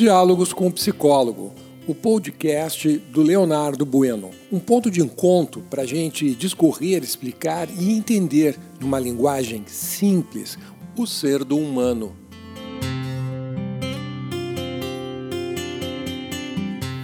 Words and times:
Diálogos 0.00 0.54
com 0.54 0.66
o 0.66 0.72
Psicólogo, 0.72 1.52
o 1.86 1.94
podcast 1.94 2.88
do 3.12 3.20
Leonardo 3.20 3.84
Bueno. 3.84 4.30
Um 4.50 4.58
ponto 4.58 4.90
de 4.90 5.02
encontro 5.02 5.60
para 5.68 5.82
a 5.82 5.86
gente 5.86 6.34
discorrer, 6.34 7.04
explicar 7.04 7.68
e 7.68 7.92
entender, 7.92 8.56
numa 8.80 8.98
linguagem 8.98 9.62
simples, 9.66 10.58
o 10.96 11.06
ser 11.06 11.44
do 11.44 11.58
humano. 11.58 12.16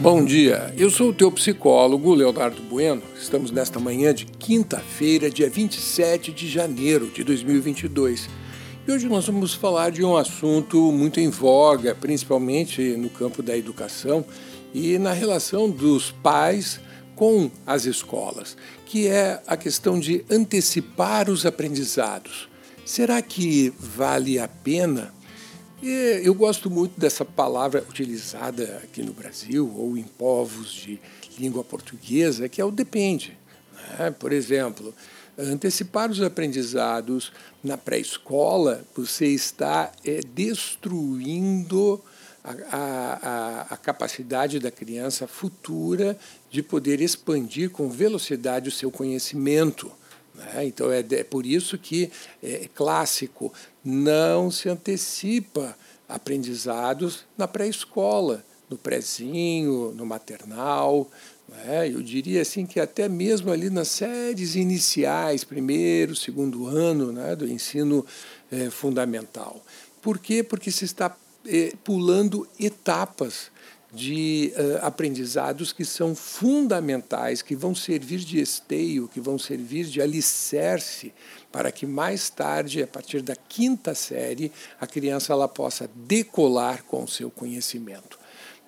Bom 0.00 0.24
dia, 0.24 0.72
eu 0.78 0.88
sou 0.88 1.10
o 1.10 1.12
teu 1.12 1.30
psicólogo, 1.30 2.14
Leonardo 2.14 2.62
Bueno. 2.62 3.02
Estamos 3.20 3.50
nesta 3.50 3.78
manhã 3.78 4.14
de 4.14 4.24
quinta-feira, 4.24 5.28
dia 5.28 5.50
27 5.50 6.32
de 6.32 6.48
janeiro 6.48 7.10
de 7.10 7.22
2022. 7.22 8.45
E 8.86 8.92
hoje 8.92 9.08
nós 9.08 9.26
vamos 9.26 9.52
falar 9.52 9.90
de 9.90 10.04
um 10.04 10.16
assunto 10.16 10.92
muito 10.92 11.18
em 11.18 11.28
voga, 11.28 11.92
principalmente 11.92 12.80
no 12.96 13.10
campo 13.10 13.42
da 13.42 13.56
educação 13.56 14.24
e 14.72 14.96
na 14.96 15.12
relação 15.12 15.68
dos 15.68 16.12
pais 16.12 16.78
com 17.16 17.50
as 17.66 17.84
escolas, 17.84 18.56
que 18.84 19.08
é 19.08 19.42
a 19.44 19.56
questão 19.56 19.98
de 19.98 20.24
antecipar 20.30 21.28
os 21.28 21.44
aprendizados. 21.44 22.48
Será 22.84 23.20
que 23.20 23.74
vale 23.76 24.38
a 24.38 24.46
pena? 24.46 25.12
Eu 25.82 26.32
gosto 26.32 26.70
muito 26.70 26.98
dessa 26.98 27.24
palavra 27.24 27.84
utilizada 27.90 28.80
aqui 28.84 29.02
no 29.02 29.12
Brasil 29.12 29.68
ou 29.76 29.96
em 29.96 30.04
povos 30.04 30.70
de 30.70 31.00
língua 31.36 31.64
portuguesa, 31.64 32.48
que 32.48 32.60
é 32.60 32.64
o 32.64 32.70
depende. 32.70 33.36
Né? 33.98 34.12
Por 34.12 34.32
exemplo, 34.32 34.94
antecipar 35.38 36.10
os 36.10 36.20
aprendizados 36.22 37.32
na 37.62 37.76
pré-escola, 37.76 38.84
você 38.94 39.26
está 39.26 39.92
é, 40.04 40.20
destruindo 40.34 42.02
a, 42.42 42.52
a, 42.76 43.66
a, 43.70 43.76
capacidade 43.76 44.60
da 44.60 44.70
criança 44.70 45.26
futura 45.26 46.16
de 46.48 46.62
poder 46.62 47.00
expandir 47.00 47.70
com 47.70 47.90
velocidade 47.90 48.68
o 48.68 48.72
seu 48.72 48.90
conhecimento. 48.90 49.90
Né? 50.34 50.66
Então 50.66 50.92
é, 50.92 51.00
é, 51.10 51.24
por 51.24 51.44
isso 51.44 51.76
que 51.76 52.10
é, 52.42 52.64
é 52.64 52.68
clássico, 52.72 53.52
não 53.84 54.50
se 54.50 54.68
antecipa 54.68 55.76
aprendizados 56.08 57.24
na 57.36 57.48
pré-escola, 57.48 58.44
no 58.68 58.76
prézinho, 58.76 59.92
no 59.92 60.04
maternal, 60.04 61.08
é, 61.66 61.88
eu 61.88 62.02
diria 62.02 62.42
assim 62.42 62.66
que 62.66 62.80
até 62.80 63.08
mesmo 63.08 63.52
ali 63.52 63.70
nas 63.70 63.88
séries 63.88 64.56
iniciais, 64.56 65.44
primeiro, 65.44 66.16
segundo 66.16 66.66
ano 66.66 67.12
né, 67.12 67.36
do 67.36 67.48
ensino 67.48 68.04
é, 68.50 68.68
fundamental. 68.68 69.64
Por 70.02 70.18
quê? 70.18 70.42
Porque 70.42 70.70
se 70.70 70.84
está 70.84 71.16
é, 71.46 71.72
pulando 71.84 72.48
etapas 72.58 73.50
de 73.92 74.52
uh, 74.56 74.84
aprendizados 74.84 75.72
que 75.72 75.84
são 75.84 76.14
fundamentais, 76.14 77.40
que 77.40 77.56
vão 77.56 77.74
servir 77.74 78.18
de 78.18 78.40
esteio, 78.40 79.08
que 79.08 79.20
vão 79.20 79.38
servir 79.38 79.86
de 79.86 80.02
alicerce 80.02 81.14
para 81.50 81.72
que 81.72 81.86
mais 81.86 82.28
tarde, 82.28 82.82
a 82.82 82.86
partir 82.86 83.22
da 83.22 83.34
quinta 83.34 83.94
série, 83.94 84.52
a 84.78 84.86
criança 84.86 85.32
ela 85.32 85.48
possa 85.48 85.88
decolar 85.94 86.84
com 86.84 87.04
o 87.04 87.08
seu 87.08 87.30
conhecimento. 87.30 88.18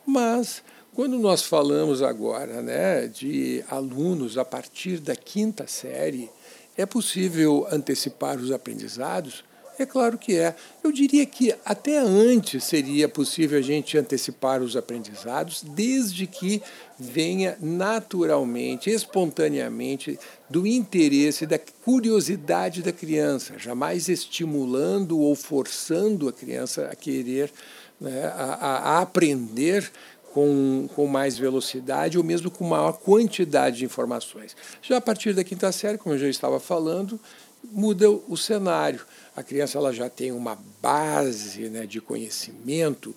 Mas 0.09 0.62
quando 0.95 1.19
nós 1.19 1.42
falamos 1.42 2.03
agora 2.03 2.62
né, 2.62 3.06
de 3.09 3.62
alunos 3.69 4.39
a 4.39 4.45
partir 4.45 5.01
da 5.01 5.14
quinta 5.14 5.67
série, 5.67 6.31
é 6.78 6.87
possível 6.87 7.69
antecipar 7.70 8.39
os 8.39 8.51
aprendizados? 8.51 9.45
É 9.79 9.84
claro 9.84 10.17
que 10.17 10.34
é. 10.34 10.56
Eu 10.83 10.91
diria 10.91 11.27
que 11.27 11.55
até 11.62 11.98
antes 11.98 12.64
seria 12.64 13.06
possível 13.06 13.59
a 13.59 13.62
gente 13.62 13.98
antecipar 13.98 14.62
os 14.62 14.77
aprendizados, 14.77 15.63
desde 15.63 16.27
que 16.27 16.63
venha 16.98 17.58
naturalmente, 17.61 18.89
espontaneamente, 18.89 20.19
do 20.48 20.67
interesse, 20.67 21.45
da 21.45 21.58
curiosidade 21.58 22.83
da 22.83 22.92
criança, 22.92 23.58
jamais 23.58 24.08
estimulando 24.08 25.19
ou 25.20 25.36
forçando 25.36 26.29
a 26.30 26.33
criança 26.33 26.89
a 26.90 26.96
querer, 26.96 27.52
né, 28.01 28.27
a, 28.35 28.97
a 28.97 29.01
aprender 29.01 29.91
com, 30.33 30.89
com 30.95 31.07
mais 31.07 31.39
velocidade 31.39 32.19
ou 32.19 32.25
mesmo 32.25 32.51
com 32.51 32.64
maior 32.64 32.92
quantidade 32.92 33.79
de 33.79 33.85
informações. 33.85 34.57
Já 34.83 34.98
a 34.98 35.01
partir 35.01 35.33
da 35.33 35.42
quinta 35.42 35.73
série, 35.73 35.98
como 35.98 36.14
eu 36.14 36.19
já 36.19 36.29
estava 36.29 36.61
falando, 36.61 37.19
muda 37.64 38.11
o 38.11 38.37
cenário. 38.37 39.01
A 39.35 39.42
criança 39.42 39.79
ela 39.79 39.92
já 39.92 40.08
tem 40.08 40.33
uma 40.33 40.58
base 40.81 41.69
né, 41.69 41.87
de 41.87 42.01
conhecimento 42.01 43.14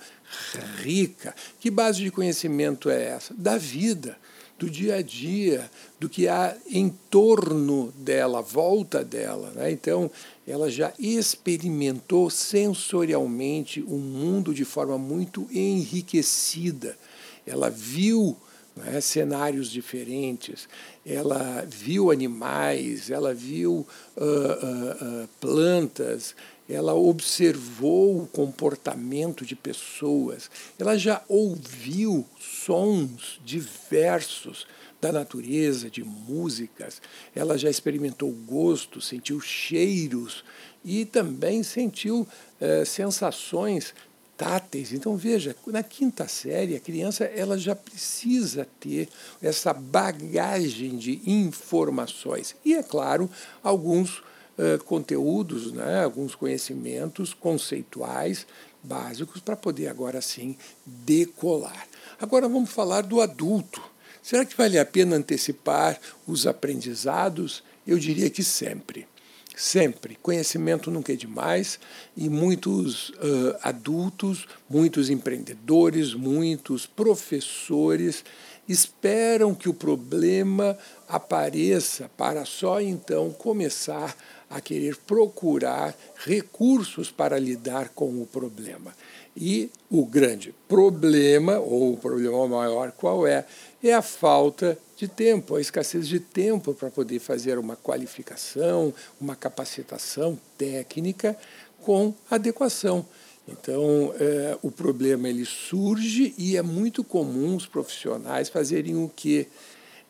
rica. 0.78 1.36
Que 1.60 1.70
base 1.70 2.02
de 2.02 2.12
conhecimento 2.12 2.90
é 2.90 3.10
essa? 3.10 3.34
Da 3.34 3.58
vida, 3.58 4.18
do 4.62 4.70
dia 4.70 4.98
a 4.98 5.02
dia, 5.02 5.72
do 6.00 6.08
que 6.08 6.28
há 6.28 6.56
em 6.70 6.90
torno 7.10 7.92
dela, 7.98 8.44
volta 8.44 9.04
dela. 9.04 9.52
Né? 9.56 9.72
Então, 9.72 10.12
ela 10.48 10.70
já 10.70 10.94
experimentou 11.00 12.30
sensorialmente 12.30 13.82
o 13.82 13.96
um 13.96 13.98
mundo 13.98 14.54
de 14.54 14.64
forma 14.64 15.00
muito 15.00 15.48
enriquecida. 15.52 16.96
Ela 17.44 17.72
viu 17.72 18.38
né, 18.76 19.02
cenários 19.02 19.72
diferentes, 19.72 20.70
ela 21.04 21.66
viu 21.68 22.12
animais, 22.12 23.10
ela 23.10 23.34
viu 23.34 23.88
uh, 24.16 24.24
uh, 24.24 25.24
uh, 25.24 25.30
plantas, 25.40 26.36
ela 26.72 26.94
observou 26.94 28.22
o 28.22 28.28
comportamento 28.28 29.46
de 29.46 29.56
pessoas, 29.56 30.50
ela 30.80 30.98
já 30.98 31.22
ouviu 31.28 32.26
sons 32.40 33.40
diversos 33.44 34.66
da 35.02 35.12
natureza, 35.12 35.90
de 35.90 36.04
músicas, 36.04 37.02
ela 37.36 37.58
já 37.58 37.70
experimentou 37.70 38.32
gosto, 38.32 39.02
sentiu 39.02 39.42
cheiros 39.42 40.44
e 40.86 41.06
também 41.06 41.64
sentiu 41.64 42.28
eh, 42.60 42.86
sensações 42.86 43.94
táteis. 44.38 44.94
Então 44.94 45.18
veja, 45.18 45.56
na 45.68 45.84
quinta 45.84 46.28
série 46.28 46.76
a 46.76 46.80
criança 46.80 47.26
ela 47.26 47.58
já 47.58 47.76
precisa 47.76 48.68
ter 48.80 49.10
essa 49.42 49.74
bagagem 49.74 50.98
de 50.98 51.22
informações. 51.26 52.56
E 52.64 52.76
é 52.76 52.84
claro 52.84 53.30
alguns 53.64 54.24
uh, 54.62 54.84
conteúdos, 54.84 55.72
né, 55.72 56.04
alguns 56.04 56.36
conhecimentos 56.36 57.34
conceituais 57.34 58.46
básicos 58.84 59.42
para 59.42 59.56
poder 59.56 59.88
agora 59.88 60.22
sim 60.22 60.56
decolar. 60.86 61.88
Agora 62.20 62.48
vamos 62.48 62.72
falar 62.72 63.02
do 63.02 63.22
adulto. 63.22 63.82
Será 64.22 64.46
que 64.46 64.56
vale 64.56 64.78
a 64.78 64.86
pena 64.86 65.16
antecipar 65.16 66.00
os 66.28 66.46
aprendizados? 66.46 67.64
Eu 67.86 67.98
diria 67.98 68.30
que 68.30 68.44
sempre. 68.44 69.08
Sempre. 69.56 70.18
Conhecimento 70.22 70.90
nunca 70.90 71.14
é 71.14 71.16
demais 71.16 71.80
e 72.16 72.30
muitos 72.30 73.10
uh, 73.10 73.58
adultos, 73.62 74.48
muitos 74.70 75.10
empreendedores, 75.10 76.14
muitos 76.14 76.86
professores 76.86 78.24
esperam 78.68 79.54
que 79.54 79.68
o 79.68 79.74
problema 79.74 80.78
apareça 81.08 82.10
para 82.16 82.46
só 82.46 82.80
então 82.80 83.32
começar 83.32 84.16
a 84.52 84.60
querer 84.60 84.98
procurar 84.98 85.96
recursos 86.26 87.10
para 87.10 87.40
lidar 87.40 87.90
com 87.90 88.22
o 88.22 88.28
problema. 88.28 88.94
E 89.36 89.70
o 89.90 90.06
grande 90.06 90.54
problema, 90.68 91.58
ou 91.58 91.94
o 91.94 91.98
problema 91.98 92.48
maior, 92.48 92.92
qual 92.92 93.26
é? 93.26 93.46
É 93.82 93.94
a 93.94 94.02
falta 94.02 94.78
de 94.98 95.08
tempo, 95.08 95.56
a 95.56 95.62
escassez 95.62 96.08
de 96.08 96.20
tempo 96.20 96.74
para 96.74 96.92
poder 96.92 97.20
fazer 97.20 97.58
uma 97.58 97.78
qualificação, 97.78 98.94
uma 99.20 99.36
capacitação 99.36 100.38
técnica 100.58 101.36
com 101.82 102.14
adequação. 102.30 103.06
Então, 103.48 104.14
é, 104.20 104.58
o 104.62 104.70
problema 104.70 105.28
ele 105.28 105.46
surge 105.46 106.36
e 106.38 106.58
é 106.58 106.62
muito 106.62 107.04
comum 107.04 107.56
os 107.56 107.66
profissionais 107.66 108.50
fazerem 108.50 108.96
o 108.96 109.10
que? 109.16 109.48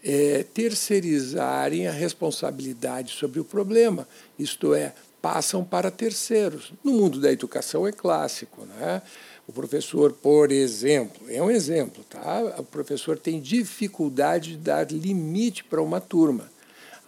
É, 0.04 0.44
terceirizarem 0.54 1.88
a 1.88 1.92
responsabilidade 1.92 3.14
sobre 3.14 3.40
o 3.40 3.46
problema, 3.46 4.08
isto 4.38 4.74
é, 4.74 4.96
passam 5.22 5.64
para 5.64 5.92
terceiros. 5.92 6.74
No 6.84 6.94
mundo 6.94 7.22
da 7.22 7.32
educação 7.32 7.88
é 7.88 7.92
clássico, 7.92 8.66
né? 8.66 9.02
O 9.48 9.54
professor, 9.54 10.14
por 10.14 10.52
exemplo, 10.52 11.30
é 11.30 11.42
um 11.42 11.52
exemplo, 11.52 12.04
tá? 12.10 12.56
O 12.58 12.64
professor 12.64 13.18
tem 13.18 13.40
dificuldade 13.40 14.52
de 14.52 14.58
dar 14.58 14.92
limite 14.92 15.64
para 15.64 15.82
uma 15.82 16.02
turma. 16.02 16.50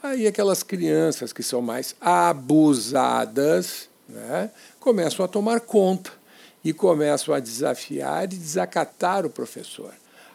Aí 0.02 0.28
aquelas 0.28 0.62
crianças 0.62 1.32
que 1.32 1.42
são 1.42 1.62
mais 1.62 1.96
abusadas, 2.02 3.88
né, 4.10 4.52
começam 4.78 5.24
a 5.24 5.30
tomar 5.30 5.62
conta 5.62 6.12
e 6.62 6.74
começam 6.74 7.34
a 7.34 7.40
desafiar 7.40 8.26
e 8.26 8.36
desacatar 8.36 9.26
o 9.26 9.30
professor. 9.30 9.94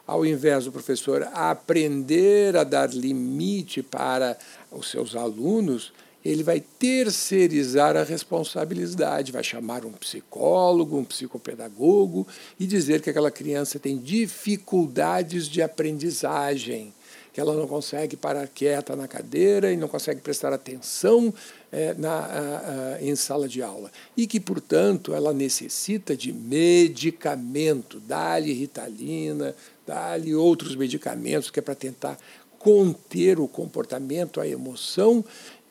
Ao 0.09 0.25
invés 0.25 0.65
do 0.65 0.71
professor 0.71 1.21
aprender 1.35 2.57
a 2.57 2.63
dar 2.63 2.89
limite 2.89 3.83
para 3.83 4.35
os 4.71 4.89
seus 4.89 5.15
alunos, 5.15 5.93
ele 6.25 6.41
vai 6.41 6.59
terceirizar 6.59 7.95
a 7.95 8.01
responsabilidade, 8.01 9.31
vai 9.31 9.43
chamar 9.43 9.85
um 9.85 9.91
psicólogo, 9.91 10.97
um 10.97 11.05
psicopedagogo 11.05 12.25
e 12.59 12.65
dizer 12.65 13.03
que 13.03 13.11
aquela 13.11 13.29
criança 13.29 13.77
tem 13.77 13.99
dificuldades 13.99 15.47
de 15.47 15.61
aprendizagem, 15.61 16.91
que 17.31 17.39
ela 17.39 17.53
não 17.53 17.67
consegue 17.67 18.15
parar 18.15 18.47
quieta 18.47 18.95
na 18.95 19.07
cadeira 19.07 19.71
e 19.71 19.77
não 19.77 19.87
consegue 19.87 20.21
prestar 20.21 20.51
atenção 20.53 21.33
é, 21.71 21.93
na, 21.93 22.11
a, 22.11 22.95
a, 22.95 23.01
em 23.01 23.15
sala 23.15 23.47
de 23.47 23.61
aula. 23.61 23.91
E 24.17 24.25
que, 24.25 24.39
portanto, 24.39 25.13
ela 25.13 25.33
necessita 25.33 26.15
de 26.15 26.33
medicamento, 26.33 27.99
dá-lhe 27.99 28.53
ritalina, 28.53 29.55
dá-lhe 29.85 30.33
outros 30.35 30.75
medicamentos 30.75 31.49
que 31.49 31.59
é 31.59 31.61
para 31.61 31.75
tentar 31.75 32.17
conter 32.57 33.39
o 33.39 33.47
comportamento, 33.47 34.41
a 34.41 34.47
emoção 34.47 35.23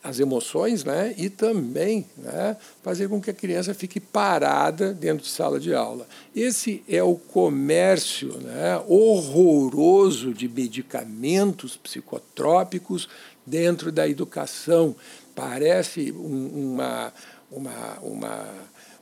as 0.03 0.21
emoções 0.21 0.85
né, 0.85 1.15
e 1.19 1.29
também 1.29 2.07
né, 2.17 2.57
fazer 2.83 3.09
com 3.09 3.21
que 3.21 3.31
a 3.31 3.35
criança 3.35 3.75
fique 3.75 3.99
parada 3.99 4.95
dentro 4.95 5.25
de 5.25 5.31
sala 5.31 5.59
de 5.59 5.75
aula. 5.75 6.07
Esse 6.35 6.83
é 6.89 7.03
o 7.03 7.17
comércio 7.17 8.39
né, 8.39 8.81
horroroso 8.87 10.33
de 10.33 10.49
medicamentos 10.49 11.77
psicotrópicos 11.77 13.09
dentro 13.45 13.91
da 13.91 14.09
educação. 14.09 14.95
Parece 15.35 16.13
um, 16.13 16.73
uma, 16.75 17.13
uma, 17.51 17.99
uma 18.01 18.49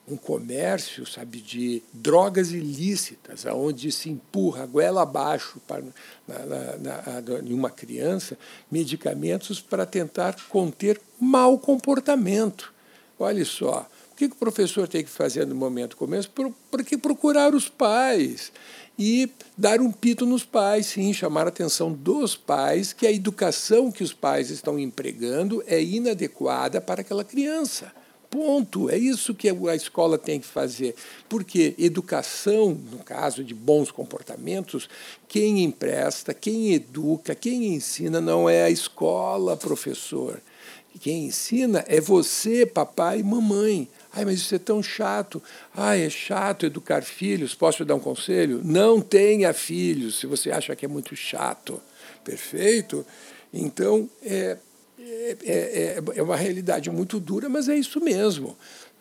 um 0.08 0.16
comércio, 0.16 1.04
sabe, 1.04 1.40
de 1.40 1.82
drogas 1.92 2.52
ilícitas, 2.52 3.44
onde 3.46 3.90
se 3.90 4.08
empurra 4.08 4.62
a 4.62 4.66
goela 4.66 5.02
abaixo 5.02 5.60
para, 5.66 5.82
na, 6.26 6.38
na, 6.38 6.76
na, 6.76 7.40
uma 7.50 7.70
criança 7.70 8.38
medicamentos 8.70 9.60
para 9.60 9.84
tentar 9.84 10.36
conter 10.48 11.00
mau 11.18 11.58
comportamento. 11.58 12.72
Olha 13.18 13.44
só, 13.44 13.88
o 14.12 14.16
que 14.16 14.26
o 14.26 14.34
professor 14.34 14.86
tem 14.86 15.02
que 15.02 15.10
fazer 15.10 15.46
no 15.46 15.54
momento 15.54 15.96
começo? 15.96 16.30
Porque 16.70 16.96
procurar 16.96 17.54
os 17.54 17.68
pais 17.68 18.52
e 18.98 19.30
dar 19.58 19.80
um 19.80 19.90
pito 19.90 20.24
nos 20.24 20.44
pais, 20.44 20.86
sim, 20.86 21.12
chamar 21.12 21.46
a 21.46 21.48
atenção 21.48 21.92
dos 21.92 22.36
pais 22.36 22.92
que 22.92 23.06
a 23.06 23.12
educação 23.12 23.90
que 23.90 24.04
os 24.04 24.12
pais 24.12 24.50
estão 24.50 24.78
empregando 24.78 25.62
é 25.66 25.82
inadequada 25.82 26.80
para 26.80 27.00
aquela 27.00 27.24
criança. 27.24 27.92
Ponto. 28.31 28.90
É 28.90 28.96
isso 28.96 29.34
que 29.34 29.49
a 29.49 29.75
escola 29.75 30.19
tem 30.19 30.40
que 30.40 30.46
fazer. 30.46 30.94
Porque 31.28 31.75
educação, 31.78 32.78
no 32.90 32.99
caso 32.99 33.44
de 33.44 33.55
bons 33.55 33.90
comportamentos, 33.90 34.88
quem 35.28 35.62
empresta, 35.62 36.34
quem 36.34 36.73
educa, 36.73 37.34
quem 37.34 37.75
ensina 37.75 38.20
não 38.20 38.49
é 38.49 38.64
a 38.64 38.70
escola, 38.70 39.56
professor. 39.56 40.40
Quem 41.00 41.26
ensina 41.26 41.84
é 41.87 42.00
você, 42.00 42.64
papai 42.64 43.20
e 43.20 43.23
mamãe. 43.23 43.88
Ai, 44.12 44.25
mas 44.25 44.40
isso 44.40 44.55
é 44.55 44.58
tão 44.58 44.82
chato. 44.82 45.43
Ai, 45.75 46.02
é 46.02 46.11
chato 46.11 46.64
educar 46.64 47.02
filhos. 47.02 47.55
Posso 47.55 47.78
te 47.78 47.84
dar 47.84 47.96
um 47.96 48.00
conselho? 48.00 48.62
Não 48.64 49.00
tenha 49.00 49.52
filhos 49.52 50.19
se 50.19 50.26
você 50.26 50.50
acha 50.50 50.75
que 50.75 50.87
é 50.87 50.88
muito 50.88 51.14
chato. 51.14 51.82
Perfeito? 52.25 53.05
Então, 53.52 54.08
é, 54.23 54.56
é, 55.06 55.36
é, 55.44 56.02
é 56.16 56.22
uma 56.22 56.36
realidade 56.36 56.90
muito 56.90 57.20
dura, 57.20 57.48
mas 57.48 57.68
é 57.68 57.76
isso 57.76 58.00
mesmo. 58.00 58.56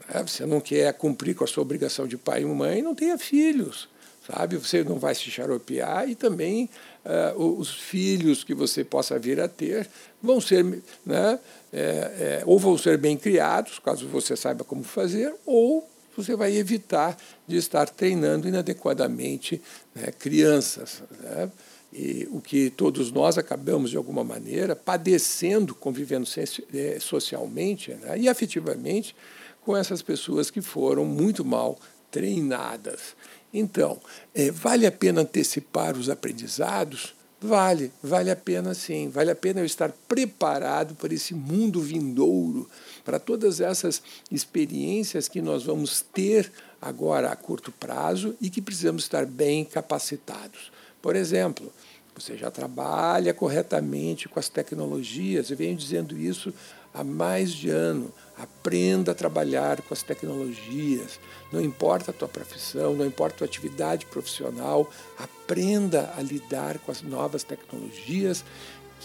Né? 0.08 0.24
Você 0.26 0.46
não 0.46 0.62
quer 0.62 0.94
cumprir 0.94 1.36
com 1.36 1.44
a 1.44 1.48
sua 1.48 1.64
obrigação 1.64 2.08
de 2.08 2.18
pai 2.18 2.44
e 2.44 2.46
mãe, 2.46 2.82
não 2.82 2.94
tenha 2.96 3.18
filhos. 3.18 3.90
Sabe? 4.26 4.58
Você 4.58 4.84
não 4.84 4.98
vai 4.98 5.14
se 5.14 5.30
xaropear 5.30 6.10
e 6.10 6.16
também 6.16 6.68
uh, 7.06 7.60
os 7.60 7.70
filhos 7.70 8.44
que 8.44 8.56
você 8.56 8.84
possa 8.84 9.20
vir 9.20 9.40
a 9.40 9.48
ter 9.48 9.88
vão 10.22 10.42
ser, 10.42 10.64
né, 11.06 11.40
é, 11.72 11.80
é, 11.80 12.44
ou 12.46 12.58
vão 12.58 12.76
ser 12.76 12.98
bem 12.98 13.16
criados, 13.16 13.78
caso 13.78 14.08
você 14.08 14.36
saiba 14.36 14.64
como 14.64 14.84
fazer, 14.84 15.32
ou 15.46 15.88
você 16.18 16.36
vai 16.36 16.56
evitar 16.56 17.16
de 17.48 17.58
estar 17.58 17.88
treinando 17.88 18.48
inadequadamente 18.48 19.62
né, 19.94 20.12
crianças. 20.18 21.04
Né? 21.22 21.52
E 21.94 22.28
o 22.32 22.42
que 22.42 22.70
todos 22.70 23.12
nós 23.12 23.38
acabamos, 23.38 23.90
de 23.90 23.98
alguma 23.98 24.24
maneira, 24.24 24.76
padecendo, 24.76 25.74
convivendo 25.74 26.28
é, 26.74 27.00
socialmente 27.00 27.92
né, 27.92 28.18
e 28.20 28.28
afetivamente 28.28 29.16
com 29.62 29.76
essas 29.76 30.02
pessoas 30.02 30.52
que 30.52 30.62
foram 30.62 31.06
muito 31.06 31.44
mal 31.44 31.80
treinadas. 32.12 33.16
Então, 33.54 34.00
é, 34.34 34.52
vale 34.52 34.86
a 34.86 34.92
pena 34.92 35.22
antecipar 35.22 35.98
os 35.98 36.10
aprendizados? 36.10 37.16
Vale, 37.42 37.92
vale 38.02 38.32
a 38.32 38.36
pena 38.36 38.74
sim. 38.74 39.10
Vale 39.10 39.32
a 39.32 39.36
pena 39.36 39.62
eu 39.62 39.66
estar 39.66 39.92
preparado 40.08 40.96
para 40.96 41.14
esse 41.14 41.34
mundo 41.34 41.82
vindouro, 41.82 42.70
para 43.04 43.20
todas 43.20 43.60
essas 43.62 44.02
experiências 44.32 45.28
que 45.28 45.42
nós 45.42 45.64
vamos 45.64 46.02
ter 46.02 46.52
agora 46.82 47.32
a 47.32 47.36
curto 47.36 47.72
prazo 47.72 48.36
e 48.42 48.50
que 48.50 48.62
precisamos 48.62 49.04
estar 49.04 49.26
bem 49.26 49.64
capacitados. 49.64 50.72
Por 51.06 51.16
exemplo, 51.16 51.72
você 52.16 52.36
já 52.36 52.50
trabalha 52.50 53.32
corretamente 53.32 54.28
com 54.28 54.40
as 54.40 54.50
tecnologias, 54.50 55.52
eu 55.52 55.56
venho 55.56 55.76
dizendo 55.76 56.18
isso 56.18 56.52
há 56.92 57.04
mais 57.04 57.52
de 57.52 57.70
ano. 57.70 58.12
Aprenda 58.36 59.12
a 59.12 59.14
trabalhar 59.16 59.84
com 59.84 59.94
as 59.94 60.02
tecnologias. 60.02 61.20
Não 61.52 61.62
importa 61.62 62.10
a 62.10 62.14
tua 62.14 62.28
profissão, 62.28 62.96
não 62.96 63.06
importa 63.06 63.36
a 63.36 63.38
tua 63.38 63.46
atividade 63.46 64.08
profissional, 64.08 64.90
aprenda 65.16 66.12
a 66.18 66.24
lidar 66.24 66.80
com 66.80 66.92
as 66.92 67.04
novas 67.04 67.44
tecnologias 67.44 68.44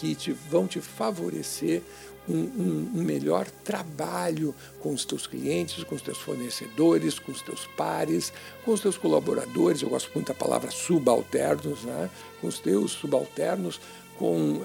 que 0.01 0.15
te, 0.15 0.31
vão 0.31 0.65
te 0.65 0.81
favorecer 0.81 1.83
um, 2.27 2.33
um, 2.33 2.91
um, 2.95 3.03
melhor 3.03 3.47
trabalho 3.63 4.53
com 4.79 4.91
os 4.91 5.05
teus 5.05 5.27
clientes, 5.27 5.83
com 5.83 5.93
os 5.93 6.01
teus 6.01 6.17
fornecedores, 6.17 7.19
com 7.19 7.31
os 7.31 7.41
teus 7.43 7.67
pares, 7.77 8.33
com 8.65 8.71
os 8.71 8.81
teus 8.81 8.97
colaboradores. 8.97 9.83
Eu 9.83 9.89
gosto 9.89 10.09
muito 10.15 10.29
da 10.29 10.33
palavra 10.33 10.71
subalternos, 10.71 11.83
né? 11.83 12.09
com 12.39 12.47
os 12.47 12.57
teus 12.57 12.93
subalternos, 12.93 13.79
com, 14.17 14.53
uh, 14.53 14.63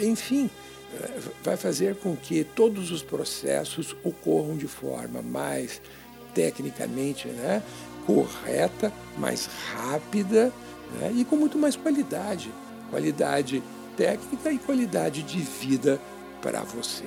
enfim, 0.00 0.44
uh, 0.46 1.30
vai 1.42 1.56
fazer 1.56 1.96
com 1.96 2.14
que 2.16 2.44
todos 2.44 2.92
os 2.92 3.02
processos 3.02 3.96
ocorram 4.04 4.56
de 4.56 4.68
forma 4.68 5.20
mais 5.20 5.82
tecnicamente 6.32 7.26
né? 7.26 7.60
correta, 8.06 8.92
mais 9.18 9.46
rápida 9.74 10.52
né? 11.00 11.12
e 11.16 11.24
com 11.24 11.34
muito 11.34 11.58
mais 11.58 11.74
qualidade. 11.74 12.52
Qualidade 12.88 13.60
técnica 13.96 14.50
e 14.52 14.58
qualidade 14.58 15.22
de 15.22 15.38
vida 15.38 16.00
para 16.42 16.60
você. 16.60 17.04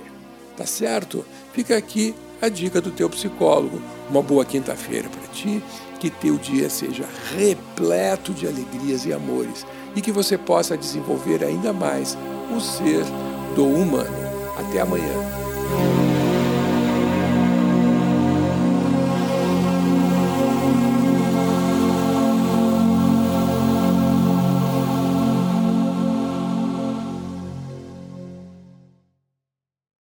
Tá 0.57 0.65
certo? 0.65 1.25
Fica 1.53 1.77
aqui 1.77 2.13
a 2.41 2.49
dica 2.49 2.81
do 2.81 2.91
teu 2.91 3.09
psicólogo. 3.09 3.81
Uma 4.09 4.21
boa 4.21 4.43
quinta-feira 4.43 5.07
para 5.07 5.27
ti, 5.33 5.63
que 5.99 6.09
teu 6.09 6.37
dia 6.37 6.69
seja 6.69 7.05
repleto 7.37 8.33
de 8.33 8.47
alegrias 8.47 9.05
e 9.05 9.13
amores 9.13 9.65
e 9.95 10.01
que 10.01 10.11
você 10.11 10.37
possa 10.37 10.77
desenvolver 10.77 11.43
ainda 11.43 11.71
mais 11.71 12.17
o 12.55 12.59
ser 12.59 13.03
do 13.55 13.65
humano. 13.65 14.29
Até 14.57 14.81
amanhã. 14.81 16.08